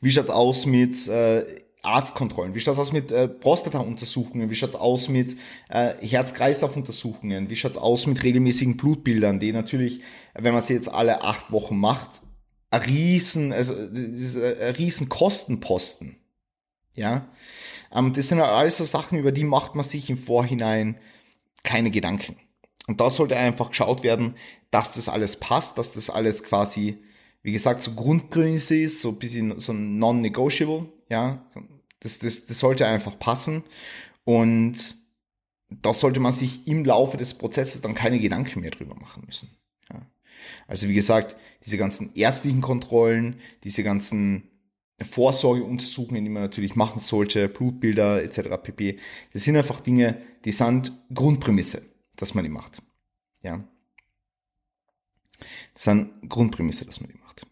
Wie 0.00 0.10
schaut's 0.10 0.30
aus 0.30 0.66
mit 0.66 1.08
äh, 1.08 1.44
Arztkontrollen? 1.82 2.54
Wie 2.54 2.60
schaut's 2.60 2.78
aus 2.78 2.92
mit 2.92 3.10
äh, 3.10 3.28
Prostata-Untersuchungen? 3.28 4.50
Wie 4.50 4.54
schaut's 4.54 4.74
aus 4.74 5.08
mit 5.08 5.36
äh, 5.68 5.94
Herz-Kreislauf-Untersuchungen? 6.00 7.50
Wie 7.50 7.56
schaut's 7.56 7.76
aus 7.76 8.06
mit 8.06 8.22
regelmäßigen 8.22 8.76
Blutbildern, 8.76 9.40
die 9.40 9.52
natürlich, 9.52 10.00
wenn 10.34 10.54
man 10.54 10.62
sie 10.62 10.74
jetzt 10.74 10.88
alle 10.88 11.22
acht 11.22 11.52
Wochen 11.52 11.78
macht, 11.78 12.22
ein 12.70 12.82
riesen, 12.82 13.52
also 13.52 13.74
ein 13.74 14.74
riesen 14.76 15.08
Kostenposten. 15.08 16.16
Ja, 16.96 17.28
ähm, 17.92 18.12
das 18.12 18.28
sind 18.28 18.40
alles 18.40 18.78
so 18.78 18.84
Sachen, 18.84 19.18
über 19.18 19.32
die 19.32 19.44
macht 19.44 19.74
man 19.74 19.84
sich 19.84 20.10
im 20.10 20.18
Vorhinein 20.18 20.98
keine 21.62 21.90
Gedanken. 21.90 22.36
Und 22.86 23.00
da 23.00 23.10
sollte 23.10 23.36
einfach 23.36 23.70
geschaut 23.70 24.02
werden, 24.02 24.34
dass 24.70 24.92
das 24.92 25.08
alles 25.08 25.36
passt, 25.36 25.78
dass 25.78 25.92
das 25.92 26.10
alles 26.10 26.42
quasi, 26.42 26.98
wie 27.42 27.52
gesagt, 27.52 27.82
so 27.82 27.92
Grundprämisse 27.92 28.76
ist, 28.76 29.00
so 29.00 29.10
ein 29.10 29.18
bisschen 29.18 29.58
so 29.60 29.72
non-negotiable, 29.72 30.86
ja. 31.08 31.44
Das, 32.00 32.18
das, 32.18 32.46
das 32.46 32.58
sollte 32.58 32.86
einfach 32.86 33.18
passen. 33.18 33.64
Und 34.24 34.96
da 35.70 35.94
sollte 35.94 36.20
man 36.20 36.32
sich 36.32 36.66
im 36.66 36.84
Laufe 36.84 37.16
des 37.16 37.34
Prozesses 37.34 37.80
dann 37.80 37.94
keine 37.94 38.18
Gedanken 38.18 38.60
mehr 38.60 38.70
drüber 38.70 38.94
machen 38.94 39.24
müssen. 39.26 39.50
Ja. 39.90 40.06
Also 40.68 40.88
wie 40.88 40.94
gesagt, 40.94 41.36
diese 41.64 41.78
ganzen 41.78 42.14
ärztlichen 42.14 42.60
Kontrollen, 42.60 43.40
diese 43.64 43.82
ganzen 43.82 44.50
Vorsorgeuntersuchungen, 45.00 46.24
die 46.24 46.30
man 46.30 46.42
natürlich 46.42 46.74
machen 46.74 47.00
sollte, 47.00 47.48
Blutbilder 47.48 48.22
etc. 48.22 48.56
pp. 48.62 48.98
Das 49.32 49.44
sind 49.44 49.56
einfach 49.56 49.80
Dinge, 49.80 50.20
die 50.44 50.52
sind 50.52 50.92
Grundprämisse, 51.12 51.82
dass 52.16 52.34
man 52.34 52.44
die 52.44 52.50
macht. 52.50 52.82
Ja. 53.42 53.62
Das 55.74 55.82
sind 55.82 56.28
Grundprämisse, 56.28 56.86
dass 56.86 57.00
man 57.00 57.10
die 57.10 57.18
macht. 57.18 57.46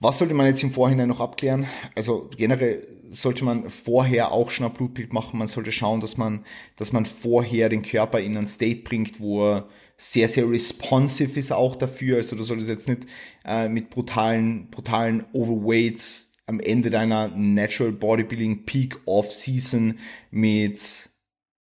Was 0.00 0.18
sollte 0.18 0.34
man 0.34 0.46
jetzt 0.46 0.62
im 0.62 0.70
Vorhinein 0.70 1.08
noch 1.08 1.20
abklären? 1.20 1.66
Also 1.94 2.30
generell 2.36 2.86
sollte 3.10 3.44
man 3.44 3.68
vorher 3.70 4.32
auch 4.32 4.50
schon 4.50 4.66
ein 4.66 4.72
Blutbild 4.72 5.12
machen. 5.12 5.38
Man 5.38 5.48
sollte 5.48 5.72
schauen, 5.72 6.00
dass 6.00 6.16
man, 6.16 6.44
dass 6.76 6.92
man 6.92 7.06
vorher 7.06 7.68
den 7.68 7.82
Körper 7.82 8.20
in 8.20 8.36
einen 8.36 8.46
State 8.46 8.82
bringt, 8.82 9.20
wo 9.20 9.44
er 9.46 9.68
sehr, 9.96 10.28
sehr 10.28 10.48
responsive 10.48 11.38
ist 11.38 11.52
auch 11.52 11.76
dafür. 11.76 12.16
Also 12.16 12.36
du 12.36 12.42
solltest 12.44 12.68
jetzt 12.70 12.88
nicht 12.88 13.06
äh, 13.44 13.68
mit 13.68 13.90
brutalen, 13.90 14.70
brutalen 14.70 15.24
Overweights 15.32 16.32
am 16.46 16.60
Ende 16.60 16.88
deiner 16.88 17.28
Natural 17.28 17.92
Bodybuilding 17.92 18.64
Peak 18.64 18.98
Off-Season 19.04 19.98
mit, 20.30 21.10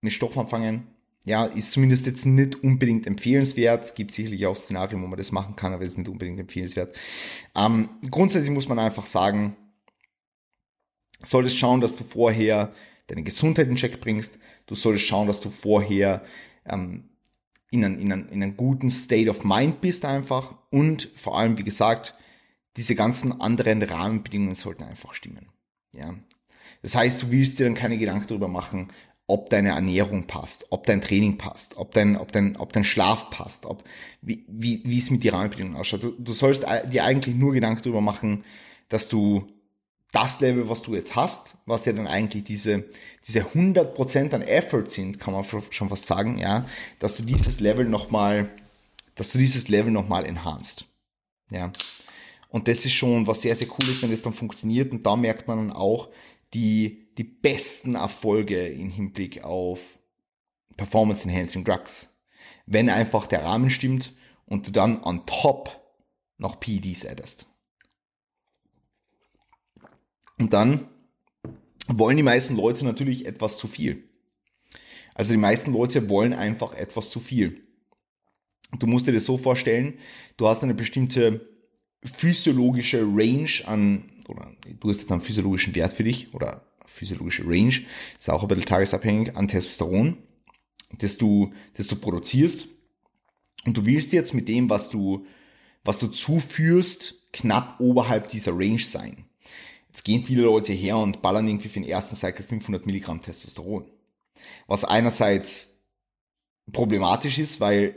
mit 0.00 0.12
Stoff 0.12 0.38
anfangen. 0.38 0.86
Ja, 1.24 1.44
ist 1.44 1.72
zumindest 1.72 2.06
jetzt 2.06 2.24
nicht 2.24 2.62
unbedingt 2.62 3.04
empfehlenswert. 3.04 3.82
Es 3.82 3.94
gibt 3.94 4.12
sicherlich 4.12 4.46
auch 4.46 4.54
Szenarien, 4.54 5.02
wo 5.02 5.08
man 5.08 5.18
das 5.18 5.32
machen 5.32 5.56
kann, 5.56 5.72
aber 5.72 5.82
es 5.82 5.92
ist 5.92 5.98
nicht 5.98 6.08
unbedingt 6.08 6.38
empfehlenswert. 6.38 6.94
Ähm, 7.56 7.88
grundsätzlich 8.12 8.54
muss 8.54 8.68
man 8.68 8.78
einfach 8.78 9.06
sagen, 9.06 9.56
solltest 11.22 11.58
schauen, 11.58 11.80
dass 11.80 11.96
du 11.96 12.04
vorher 12.04 12.72
deine 13.06 13.22
Gesundheit 13.22 13.68
in 13.68 13.76
Check 13.76 14.00
bringst. 14.00 14.38
Du 14.66 14.74
solltest 14.74 15.06
schauen, 15.06 15.26
dass 15.26 15.40
du 15.40 15.50
vorher 15.50 16.22
ähm, 16.66 17.04
in, 17.70 17.84
einen, 17.84 17.98
in, 17.98 18.12
einen, 18.12 18.28
in 18.28 18.42
einen 18.42 18.56
guten 18.56 18.90
State 18.90 19.30
of 19.30 19.44
Mind 19.44 19.80
bist 19.80 20.04
einfach. 20.04 20.56
Und 20.70 21.10
vor 21.14 21.38
allem, 21.38 21.58
wie 21.58 21.64
gesagt, 21.64 22.14
diese 22.76 22.94
ganzen 22.94 23.40
anderen 23.40 23.82
Rahmenbedingungen 23.82 24.54
sollten 24.54 24.82
einfach 24.82 25.14
stimmen. 25.14 25.48
Ja. 25.94 26.14
Das 26.82 26.94
heißt, 26.94 27.22
du 27.22 27.30
willst 27.30 27.58
dir 27.58 27.64
dann 27.64 27.74
keine 27.74 27.98
Gedanken 27.98 28.26
darüber 28.28 28.48
machen, 28.48 28.88
ob 29.28 29.50
deine 29.50 29.70
Ernährung 29.70 30.26
passt, 30.26 30.66
ob 30.70 30.86
dein 30.86 31.00
Training 31.00 31.36
passt, 31.36 31.76
ob 31.76 31.92
dein, 31.92 32.16
ob 32.16 32.30
dein, 32.30 32.56
ob 32.56 32.72
dein 32.72 32.84
Schlaf 32.84 33.30
passt, 33.30 33.66
ob, 33.66 33.82
wie, 34.22 34.44
wie, 34.48 34.82
wie 34.84 34.98
es 34.98 35.10
mit 35.10 35.24
den 35.24 35.34
Rahmenbedingungen 35.34 35.76
ausschaut. 35.76 36.04
Du, 36.04 36.10
du 36.12 36.32
sollst 36.32 36.64
dir 36.64 37.04
eigentlich 37.04 37.34
nur 37.34 37.52
Gedanken 37.52 37.82
darüber 37.82 38.00
machen, 38.00 38.44
dass 38.88 39.08
du 39.08 39.48
das 40.16 40.40
Level, 40.40 40.70
was 40.70 40.80
du 40.80 40.94
jetzt 40.94 41.14
hast, 41.14 41.58
was 41.66 41.84
ja 41.84 41.92
dann 41.92 42.06
eigentlich 42.06 42.42
diese, 42.42 42.84
diese 43.26 43.42
100% 43.42 44.32
an 44.32 44.40
Effort 44.40 44.86
sind, 44.88 45.20
kann 45.20 45.34
man 45.34 45.44
schon 45.44 45.90
fast 45.90 46.06
sagen, 46.06 46.38
ja, 46.38 46.66
dass 46.98 47.18
du 47.18 47.22
dieses 47.22 47.60
Level 47.60 47.84
nochmal, 47.84 48.50
dass 49.14 49.32
du 49.32 49.36
dieses 49.36 49.68
Level 49.68 49.92
nochmal 49.92 50.24
enhanced. 50.24 50.86
Ja. 51.50 51.70
Und 52.48 52.66
das 52.66 52.86
ist 52.86 52.94
schon 52.94 53.26
was 53.26 53.42
sehr, 53.42 53.54
sehr 53.56 53.68
cool 53.68 53.90
ist, 53.90 54.00
wenn 54.00 54.10
das 54.10 54.22
dann 54.22 54.32
funktioniert 54.32 54.90
und 54.90 55.04
da 55.04 55.16
merkt 55.16 55.48
man 55.48 55.58
dann 55.58 55.72
auch 55.72 56.08
die, 56.54 57.10
die 57.18 57.24
besten 57.24 57.94
Erfolge 57.94 58.68
im 58.68 58.88
Hinblick 58.88 59.44
auf 59.44 59.98
Performance 60.78 61.28
Enhancing 61.28 61.64
Drugs. 61.64 62.08
Wenn 62.64 62.88
einfach 62.88 63.26
der 63.26 63.44
Rahmen 63.44 63.68
stimmt 63.68 64.14
und 64.46 64.66
du 64.66 64.70
dann 64.70 65.02
on 65.02 65.26
top 65.26 65.78
noch 66.38 66.58
PEDs 66.58 67.04
addest. 67.04 67.46
Und 70.38 70.52
dann 70.52 70.88
wollen 71.88 72.16
die 72.16 72.22
meisten 72.22 72.56
Leute 72.56 72.84
natürlich 72.84 73.26
etwas 73.26 73.58
zu 73.58 73.68
viel. 73.68 74.04
Also 75.14 75.32
die 75.32 75.38
meisten 75.38 75.72
Leute 75.72 76.08
wollen 76.08 76.34
einfach 76.34 76.74
etwas 76.74 77.10
zu 77.10 77.20
viel. 77.20 77.62
Du 78.78 78.86
musst 78.86 79.06
dir 79.06 79.12
das 79.12 79.24
so 79.24 79.38
vorstellen, 79.38 79.94
du 80.36 80.48
hast 80.48 80.62
eine 80.62 80.74
bestimmte 80.74 81.48
physiologische 82.04 83.00
Range 83.02 83.50
an, 83.64 84.10
oder 84.28 84.52
du 84.78 84.90
hast 84.90 85.00
jetzt 85.00 85.12
einen 85.12 85.20
physiologischen 85.20 85.74
Wert 85.74 85.92
für 85.92 86.04
dich, 86.04 86.34
oder 86.34 86.66
physiologische 86.84 87.44
Range, 87.46 87.74
ist 88.18 88.30
auch 88.30 88.42
ein 88.42 88.48
bisschen 88.48 88.66
tagesabhängig, 88.66 89.36
an 89.36 89.48
Testosteron, 89.48 90.18
das 90.98 91.16
du, 91.16 91.52
das 91.74 91.86
du 91.86 91.96
produzierst. 91.96 92.68
Und 93.64 93.76
du 93.76 93.86
willst 93.86 94.12
jetzt 94.12 94.34
mit 94.34 94.48
dem, 94.48 94.68
was 94.68 94.90
du, 94.90 95.26
was 95.84 95.98
du 95.98 96.08
zuführst, 96.08 97.14
knapp 97.32 97.80
oberhalb 97.80 98.28
dieser 98.28 98.52
Range 98.52 98.80
sein. 98.80 99.25
Jetzt 99.96 100.04
gehen 100.04 100.24
viele 100.24 100.42
Leute 100.42 100.74
her 100.74 100.98
und 100.98 101.22
ballern 101.22 101.48
irgendwie 101.48 101.70
für 101.70 101.80
den 101.80 101.88
ersten 101.88 102.16
Cycle 102.16 102.44
500 102.44 102.84
Milligramm 102.84 103.22
Testosteron. 103.22 103.90
Was 104.66 104.84
einerseits 104.84 105.78
problematisch 106.70 107.38
ist, 107.38 107.60
weil 107.60 107.96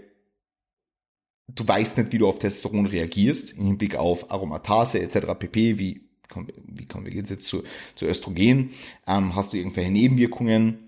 du 1.50 1.68
weißt 1.68 1.98
nicht, 1.98 2.14
wie 2.14 2.18
du 2.18 2.30
auf 2.30 2.40
Testosteron 2.40 2.86
reagierst, 2.86 3.52
im 3.58 3.66
Hinblick 3.66 3.98
auf 3.98 4.32
Aromatase 4.32 5.02
etc. 5.02 5.38
pp. 5.38 5.78
Wie, 5.78 6.10
wie 6.68 6.86
konvergiert 6.86 7.26
es 7.26 7.32
jetzt 7.32 7.48
zu, 7.50 7.64
zu 7.96 8.06
Östrogen? 8.06 8.72
Ähm, 9.06 9.36
hast 9.36 9.52
du 9.52 9.58
irgendwelche 9.58 9.92
Nebenwirkungen? 9.92 10.86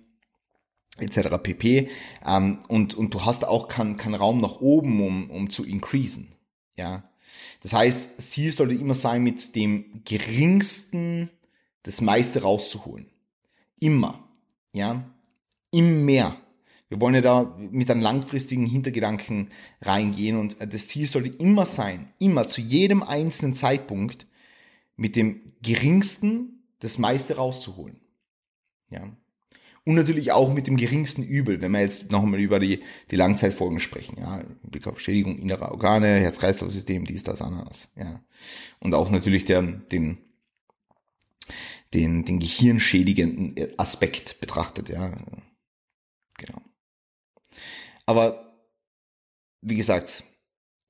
etc. 0.98 1.40
pp. 1.44 1.90
Ähm, 2.26 2.60
und, 2.70 2.94
und 2.94 3.14
du 3.14 3.26
hast 3.26 3.46
auch 3.46 3.68
keinen 3.68 3.98
kein 3.98 4.16
Raum 4.16 4.40
nach 4.40 4.62
oben, 4.62 5.06
um, 5.06 5.30
um 5.30 5.50
zu 5.50 5.66
increasen. 5.66 6.36
Ja, 6.78 7.04
das 7.62 7.74
heißt, 7.74 8.18
das 8.18 8.30
Ziel 8.30 8.52
sollte 8.52 8.74
immer 8.74 8.96
sein, 8.96 9.24
mit 9.24 9.56
dem 9.56 10.02
geringsten 10.04 11.30
das 11.84 12.02
meiste 12.02 12.42
rauszuholen. 12.42 13.08
Immer. 13.80 14.28
Ja. 14.74 15.04
Im 15.72 16.06
mehr. 16.06 16.38
Wir 16.90 17.00
wollen 17.00 17.16
ja 17.16 17.22
da 17.22 17.58
mit 17.58 17.90
einem 17.90 18.02
langfristigen 18.02 18.66
Hintergedanken 18.66 19.50
reingehen 19.82 20.36
und 20.36 20.58
das 20.60 20.88
Ziel 20.88 21.08
sollte 21.08 21.30
immer 21.30 21.66
sein, 21.66 22.12
immer 22.20 22.48
zu 22.48 22.60
jedem 22.60 23.02
einzelnen 23.02 23.54
Zeitpunkt 23.54 24.28
mit 24.98 25.16
dem 25.16 25.54
geringsten 25.62 26.66
das 26.80 26.98
meiste 26.98 27.38
rauszuholen. 27.38 28.02
Ja. 28.90 29.10
Und 29.84 29.96
natürlich 29.96 30.32
auch 30.32 30.54
mit 30.54 30.68
dem 30.68 30.78
geringsten 30.78 31.24
Übel, 31.24 31.60
wenn 31.60 31.72
wir 31.72 31.82
jetzt 31.82 32.12
noch 32.12 32.22
einmal 32.22 32.40
über 32.40 32.60
die, 32.60 32.84
die 33.10 33.16
Langzeitfolgen 33.16 33.80
sprechen, 33.80 34.18
ja, 34.20 34.44
Blick 34.62 34.86
auf 34.86 35.00
Schädigung 35.00 35.40
innerer 35.40 35.72
Organe, 35.72 36.20
Herz-Kreislauf-System, 36.20 37.06
dies, 37.06 37.24
das, 37.24 37.42
anderes, 37.42 37.92
ja. 37.96 38.24
Und 38.80 38.94
auch 38.94 39.10
natürlich 39.10 39.46
der, 39.46 39.64
den, 39.64 40.20
den, 41.96 42.26
den 42.26 42.40
gehirnschädigenden 42.40 43.80
Aspekt 43.80 44.40
betrachtet, 44.40 44.90
ja. 44.90 45.18
Genau. 46.38 46.62
Aber, 48.06 48.56
wie 49.62 49.76
gesagt, 49.76 50.24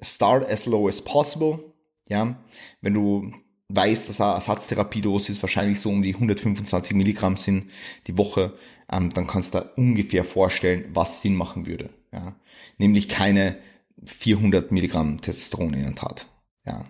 start 0.01 0.49
as 0.49 0.65
low 0.65 0.89
as 0.89 1.01
possible, 1.01 1.73
ja. 2.09 2.43
Wenn 2.81 2.93
du 2.93 3.31
weiß, 3.75 4.07
dass 4.07 4.21
eine 4.21 4.33
Ersatztherapiedosis 4.33 5.41
wahrscheinlich 5.41 5.79
so 5.79 5.89
um 5.89 6.01
die 6.01 6.13
125 6.13 6.95
Milligramm 6.95 7.37
sind 7.37 7.71
die 8.07 8.17
Woche, 8.17 8.53
ähm, 8.91 9.11
dann 9.13 9.27
kannst 9.27 9.53
du 9.53 9.59
da 9.59 9.71
ungefähr 9.75 10.25
vorstellen, 10.25 10.85
was 10.93 11.21
Sinn 11.21 11.35
machen 11.35 11.65
würde. 11.65 11.89
Ja? 12.11 12.35
Nämlich 12.77 13.07
keine 13.07 13.57
400 14.03 14.71
Milligramm 14.71 15.21
Testosteron 15.21 15.73
in 15.73 15.83
der 15.83 15.95
Tat. 15.95 16.27
Ja. 16.65 16.85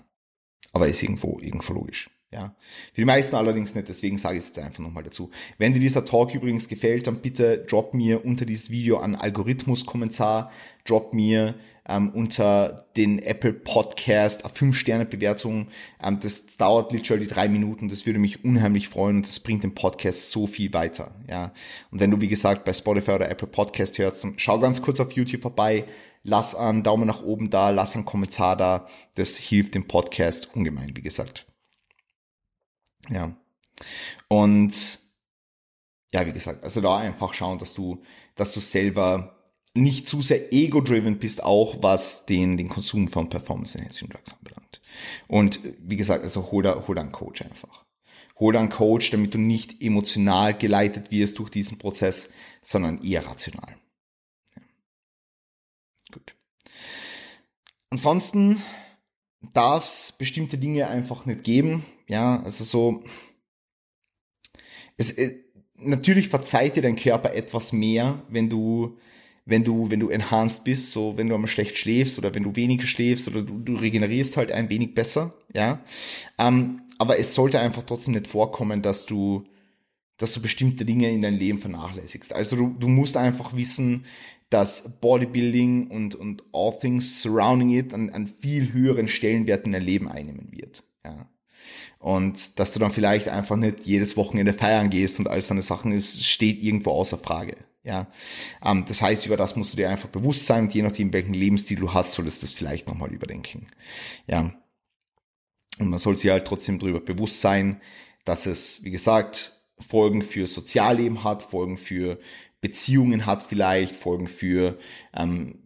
Aber 0.74 0.88
ist 0.88 1.04
irgendwo, 1.04 1.40
irgendwo 1.40 1.74
logisch. 1.74 2.10
Ja. 2.34 2.56
Für 2.94 3.02
die 3.02 3.06
meisten 3.06 3.36
allerdings 3.36 3.76
nicht, 3.76 3.90
deswegen 3.90 4.18
sage 4.18 4.38
ich 4.38 4.44
es 4.44 4.48
jetzt 4.48 4.60
einfach 4.60 4.80
nochmal 4.80 5.04
dazu. 5.04 5.32
Wenn 5.58 5.74
dir 5.74 5.82
dieser 5.82 6.06
Talk 6.06 6.34
übrigens 6.34 6.70
gefällt, 6.70 7.06
dann 7.08 7.18
bitte 7.22 7.58
drop 7.58 7.94
mir 7.94 8.24
unter 8.24 8.46
dieses 8.46 8.72
Video 8.72 9.00
einen 9.00 9.16
Algorithmus-Kommentar, 9.16 10.50
drop 10.86 11.14
mir 11.14 11.56
ähm, 11.86 12.10
unter 12.12 12.86
den 12.96 13.20
Apple 13.20 13.52
Podcast 13.52 14.46
eine 14.46 14.54
5-Sterne-Bewertung. 14.54 15.68
Ähm, 16.02 16.20
das 16.22 16.56
dauert 16.56 16.94
literally 16.94 17.28
drei 17.28 17.50
Minuten, 17.50 17.90
das 17.90 18.06
würde 18.06 18.20
mich 18.20 18.46
unheimlich 18.46 18.88
freuen 18.88 19.18
und 19.18 19.28
das 19.28 19.42
bringt 19.42 19.66
den 19.66 19.76
Podcast 19.76 20.32
so 20.32 20.48
viel 20.48 20.72
weiter. 20.74 21.12
Ja. 21.30 21.52
Und 21.92 22.00
wenn 22.00 22.12
du, 22.12 22.22
wie 22.22 22.30
gesagt, 22.30 22.64
bei 22.64 22.74
Spotify 22.74 23.12
oder 23.12 23.30
Apple 23.30 23.50
Podcast 23.50 23.98
hörst, 23.98 24.24
dann 24.24 24.36
schau 24.38 24.58
ganz 24.60 24.82
kurz 24.82 25.02
auf 25.02 25.12
YouTube 25.12 25.42
vorbei, 25.42 25.84
lass 26.24 26.56
einen 26.56 26.84
Daumen 26.84 27.08
nach 27.08 27.24
oben 27.24 27.50
da, 27.50 27.72
lass 27.72 27.96
einen 27.96 28.06
Kommentar 28.06 28.56
da. 28.56 28.88
Das 29.16 29.36
hilft 29.36 29.76
dem 29.76 29.86
Podcast 29.86 30.56
ungemein, 30.56 30.96
wie 30.96 31.02
gesagt. 31.02 31.51
Ja. 33.10 33.36
Und 34.28 35.00
ja, 36.14 36.26
wie 36.26 36.34
gesagt, 36.34 36.64
also 36.64 36.82
da 36.82 36.98
einfach 36.98 37.34
schauen, 37.34 37.58
dass 37.58 37.74
du, 37.74 38.04
dass 38.36 38.54
du 38.54 38.60
selber 38.60 39.38
nicht 39.74 40.08
zu 40.08 40.22
sehr 40.22 40.52
ego-driven 40.54 41.20
bist, 41.20 41.44
auch 41.44 41.82
was 41.82 42.26
den, 42.26 42.58
den 42.58 42.68
Konsum 42.68 43.08
von 43.08 43.30
Performance-Enhancing 43.30 44.10
Drugs 44.10 44.34
anbelangt. 44.34 44.82
Und 45.28 45.60
wie 45.80 45.96
gesagt, 45.96 46.24
also 46.24 46.52
hol 46.52 46.64
da, 46.64 46.86
hol 46.88 46.96
da 46.96 47.02
einen 47.02 47.14
Coach 47.14 47.42
einfach. 47.42 47.86
Hol 48.40 48.54
da 48.54 48.60
einen 48.60 48.70
Coach, 48.70 49.12
damit 49.12 49.34
du 49.34 49.38
nicht 49.38 49.82
emotional 49.82 50.54
geleitet 50.58 51.12
wirst 51.12 51.40
durch 51.40 51.50
diesen 51.50 51.78
Prozess, 51.78 52.30
sondern 52.62 53.02
eher 53.02 53.26
rational. 53.26 53.78
Ja. 54.56 54.62
Gut. 56.12 56.36
Ansonsten 57.90 58.62
darf 59.54 59.84
es 59.84 60.14
bestimmte 60.18 60.58
Dinge 60.58 60.88
einfach 60.88 61.26
nicht 61.26 61.44
geben. 61.44 61.86
Ja, 62.08 62.42
also 62.44 62.64
so, 62.64 63.04
es, 64.98 65.12
äh, 65.14 65.36
natürlich 65.76 66.30
verzeiht 66.30 66.76
dir 66.76 66.82
dein 66.82 66.96
Körper 66.96 67.34
etwas 67.34 67.74
mehr, 67.74 68.22
wenn 68.30 68.50
du 68.50 68.98
wenn 69.46 69.64
du, 69.64 69.90
wenn 69.90 70.00
du 70.00 70.10
enhanced 70.10 70.64
bist, 70.64 70.92
so 70.92 71.18
wenn 71.18 71.28
du 71.28 71.34
einmal 71.34 71.48
schlecht 71.48 71.78
schläfst 71.78 72.20
oder 72.20 72.34
wenn 72.34 72.44
du 72.44 72.56
weniger 72.56 72.86
schläfst 72.86 73.28
oder 73.28 73.42
du, 73.42 73.58
du 73.60 73.76
regenerierst 73.76 74.38
halt 74.38 74.52
ein 74.52 74.70
wenig 74.70 74.94
besser, 74.94 75.34
ja. 75.54 75.82
Ähm, 76.38 76.82
aber 77.00 77.18
es 77.18 77.34
sollte 77.34 77.60
einfach 77.60 77.84
trotzdem 77.84 78.14
nicht 78.14 78.28
vorkommen, 78.28 78.82
dass 78.84 79.06
du, 79.08 79.46
dass 80.18 80.34
du 80.34 80.42
bestimmte 80.42 80.86
Dinge 80.86 81.10
in 81.10 81.22
deinem 81.22 81.40
Leben 81.40 81.60
vernachlässigst. 81.60 82.34
Also 82.34 82.56
du, 82.56 82.76
du 82.80 82.88
musst 82.88 83.18
einfach 83.18 83.56
wissen, 83.56 84.06
dass 84.52 85.00
Bodybuilding 85.00 85.88
und, 85.88 86.14
und 86.14 86.44
all 86.54 86.78
things 86.78 87.24
surrounding 87.24 87.72
it 87.72 87.94
an, 87.94 88.10
an 88.12 88.28
viel 88.28 88.74
höheren 88.74 89.08
Stellenwert 89.08 89.66
in 89.66 89.72
dein 89.72 89.82
Leben 89.82 90.08
einnehmen 90.08 90.50
wird. 90.52 90.84
Ja. 91.04 91.28
Und 92.00 92.60
dass 92.60 92.74
du 92.74 92.80
dann 92.80 92.92
vielleicht 92.92 93.30
einfach 93.30 93.56
nicht 93.56 93.86
jedes 93.86 94.18
Wochenende 94.18 94.54
feiern 94.54 94.90
gehst 94.90 95.20
und 95.20 95.30
all 95.30 95.42
seine 95.42 95.62
Sachen 95.62 95.94
ist, 95.94 96.24
steht 96.26 96.62
irgendwo 96.62 96.92
außer 96.92 97.18
Frage. 97.18 97.56
Ja, 97.84 98.08
ähm, 98.64 98.86
das 98.88 99.02
heißt, 99.02 99.26
über 99.26 99.38
das 99.38 99.56
musst 99.56 99.74
du 99.74 99.78
dir 99.78 99.90
einfach 99.90 100.10
bewusst 100.10 100.46
sein 100.46 100.66
und 100.66 100.74
je 100.74 100.84
nachdem, 100.84 101.14
welchen 101.14 101.34
Lebensstil 101.34 101.80
du 101.80 101.94
hast, 101.94 102.14
solltest 102.14 102.42
du 102.42 102.46
das 102.46 102.54
vielleicht 102.54 102.88
nochmal 102.88 103.12
überdenken. 103.12 103.68
Ja, 104.28 104.54
und 105.80 105.90
man 105.90 105.98
soll 105.98 106.18
sich 106.18 106.30
halt 106.30 106.46
trotzdem 106.46 106.78
darüber 106.78 107.00
bewusst 107.00 107.42
sein, 107.42 107.82
dass 108.26 108.46
es, 108.46 108.84
wie 108.84 108.92
gesagt, 108.92 109.54
Folgen 109.80 110.22
für 110.22 110.46
Sozialleben 110.46 111.24
hat, 111.24 111.42
Folgen 111.42 111.78
für 111.78 112.20
Beziehungen 112.62 113.26
hat 113.26 113.44
vielleicht, 113.44 113.96
Folgen 113.96 114.28
für 114.28 114.78
ähm, 115.16 115.58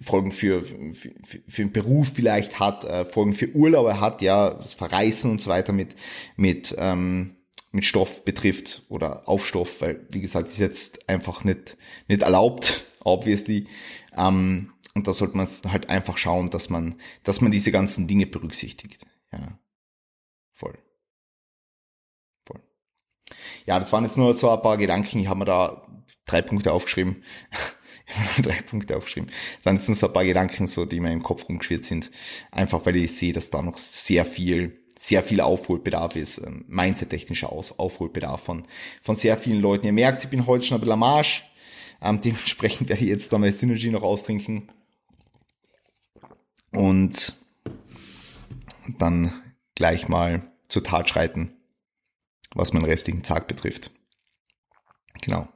Folgen 0.00 0.30
für, 0.30 0.62
für, 0.62 1.10
für 1.24 1.62
den 1.62 1.72
Beruf 1.72 2.12
vielleicht 2.14 2.60
hat, 2.60 2.84
äh, 2.84 3.04
Folgen 3.04 3.34
für 3.34 3.52
Urlaube 3.52 4.00
hat, 4.00 4.22
ja, 4.22 4.50
das 4.50 4.74
Verreisen 4.74 5.32
und 5.32 5.40
so 5.40 5.50
weiter 5.50 5.72
mit, 5.72 5.96
mit 6.36 6.74
ähm, 6.78 7.34
mit 7.70 7.84
Stoff 7.84 8.24
betrifft 8.24 8.82
oder 8.88 9.28
auf 9.28 9.46
Stoff, 9.46 9.80
weil 9.80 10.06
wie 10.10 10.20
gesagt, 10.20 10.48
ist 10.48 10.58
jetzt 10.58 11.08
einfach 11.08 11.44
nicht, 11.44 11.76
nicht 12.06 12.22
erlaubt, 12.22 12.84
obviously. 13.04 13.66
Ähm, 14.16 14.72
und 14.94 15.06
da 15.06 15.12
sollte 15.12 15.36
man 15.36 15.46
halt 15.46 15.90
einfach 15.90 16.16
schauen, 16.16 16.50
dass 16.50 16.70
man, 16.70 17.00
dass 17.22 17.40
man 17.40 17.52
diese 17.52 17.70
ganzen 17.70 18.08
Dinge 18.08 18.26
berücksichtigt. 18.26 19.04
Ja. 19.32 19.58
Voll. 20.52 20.72
Voll. 20.72 20.87
Ja, 23.66 23.78
das 23.78 23.92
waren 23.92 24.04
jetzt 24.04 24.16
nur 24.16 24.34
so 24.34 24.50
ein 24.50 24.62
paar 24.62 24.76
Gedanken. 24.76 25.18
Ich 25.18 25.28
habe 25.28 25.40
mir 25.40 25.44
da 25.44 25.86
drei 26.26 26.42
Punkte 26.42 26.72
aufgeschrieben. 26.72 27.22
drei 28.42 28.60
Punkte 28.62 28.96
aufgeschriben. 28.96 29.28
Das 29.28 29.66
waren 29.66 29.76
jetzt 29.76 29.88
nur 29.88 29.96
so 29.96 30.06
ein 30.06 30.12
paar 30.12 30.24
Gedanken, 30.24 30.66
so, 30.66 30.84
die 30.84 31.00
mir 31.00 31.12
im 31.12 31.22
Kopf 31.22 31.48
rumgeschwirrt 31.48 31.84
sind. 31.84 32.10
Einfach 32.50 32.84
weil 32.86 32.96
ich 32.96 33.14
sehe, 33.14 33.32
dass 33.32 33.50
da 33.50 33.62
noch 33.62 33.78
sehr 33.78 34.24
viel 34.24 34.78
sehr 34.98 35.22
viel 35.22 35.40
Aufholbedarf 35.40 36.16
ist, 36.16 36.38
ähm, 36.38 36.64
mindset-technischer 36.66 37.52
Aufholbedarf 37.52 38.42
von, 38.42 38.66
von 39.00 39.14
sehr 39.14 39.38
vielen 39.38 39.60
Leuten. 39.60 39.86
Ihr 39.86 39.92
merkt, 39.92 40.24
ich 40.24 40.30
bin 40.30 40.46
heute 40.46 40.64
schon 40.64 40.76
ein 40.76 40.80
bisschen 40.80 40.94
am 40.94 41.04
Arsch. 41.04 41.44
Ähm, 42.02 42.20
dementsprechend 42.20 42.88
werde 42.88 43.02
ich 43.02 43.08
jetzt 43.08 43.32
da 43.32 43.38
meine 43.38 43.52
Synergy 43.52 43.90
noch 43.90 44.02
austrinken. 44.02 44.68
Und 46.72 47.34
dann 48.98 49.32
gleich 49.76 50.08
mal 50.08 50.42
zur 50.66 50.82
Tat 50.82 51.08
schreiten, 51.08 51.56
was 52.58 52.72
meinen 52.72 52.84
restlichen 52.84 53.22
Tag 53.22 53.46
betrifft. 53.46 53.90
Genau. 55.22 55.48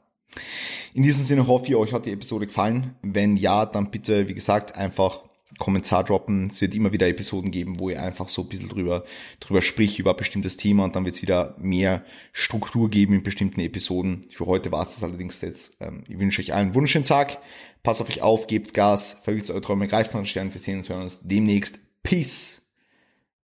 In 0.95 1.03
diesem 1.03 1.25
Sinne 1.25 1.47
hoffe 1.47 1.67
ich, 1.67 1.75
euch 1.75 1.93
hat 1.93 2.07
die 2.07 2.13
Episode 2.13 2.47
gefallen. 2.47 2.97
Wenn 3.03 3.37
ja, 3.37 3.67
dann 3.67 3.91
bitte, 3.91 4.29
wie 4.29 4.35
gesagt, 4.35 4.77
einfach 4.77 5.25
Kommentar 5.59 6.05
droppen. 6.05 6.49
Es 6.51 6.61
wird 6.61 6.75
immer 6.75 6.93
wieder 6.93 7.09
Episoden 7.09 7.51
geben, 7.51 7.79
wo 7.79 7.91
ihr 7.91 8.03
einfach 8.03 8.29
so 8.29 8.43
ein 8.43 8.49
bisschen 8.49 8.69
drüber, 8.69 9.05
drüber 9.41 9.63
spricht, 9.63 9.99
über 9.99 10.13
ein 10.13 10.17
bestimmtes 10.17 10.57
Thema 10.57 10.85
und 10.85 10.97
dann 10.97 11.05
wird 11.05 11.15
es 11.15 11.23
wieder 11.23 11.57
mehr 11.59 12.05
Struktur 12.33 12.89
geben 12.89 13.15
in 13.15 13.23
bestimmten 13.23 13.61
Episoden. 13.61 14.25
Für 14.31 14.47
heute 14.47 14.73
war 14.73 14.83
es 14.83 14.95
das 14.95 15.05
allerdings 15.05 15.41
jetzt. 15.41 15.77
Ähm, 15.81 16.05
ich 16.09 16.19
wünsche 16.19 16.41
euch 16.41 16.53
einen 16.53 16.75
wunderschönen 16.75 17.05
Tag. 17.05 17.39
Passt 17.83 18.01
auf 18.01 18.09
euch 18.09 18.23
auf, 18.23 18.47
gebt 18.47 18.75
Gas, 18.75 19.21
verwirrt 19.23 19.51
eure 19.51 19.61
Träume, 19.61 19.89
greift 19.89 20.15
nach 20.15 20.21
den 20.21 20.27
Sternen. 20.27 20.55
Wir 20.55 20.61
sehen 20.61 20.79
uns, 20.79 20.89
hören 20.89 21.03
uns 21.03 21.21
demnächst. 21.23 21.79
Peace 22.03 22.63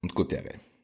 und 0.01 0.13
gute 0.13 0.37
Ehre. 0.37 0.74